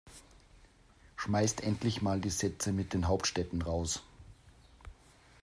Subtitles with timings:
[1.15, 4.01] Schmeißt endlich mal die Sätze mit den Hauptstädten raus!